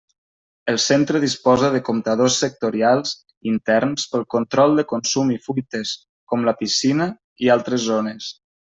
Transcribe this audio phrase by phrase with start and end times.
[0.71, 3.13] El centre disposa de comptadors sectorials
[3.53, 5.95] interns pel control de consums i fuites,
[6.33, 7.13] com la piscina
[7.47, 8.37] i altres zones.